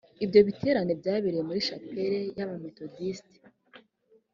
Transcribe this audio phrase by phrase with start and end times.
[0.23, 3.37] ibyo biterane byabereye muri shapeli y abametodisiti